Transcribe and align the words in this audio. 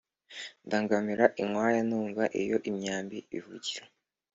Ndangamira 0.65 1.25
inkwaya 1.41 1.81
numva 1.89 2.23
iyo 2.41 2.57
imyambi 2.69 3.17
ivugira 3.37 3.83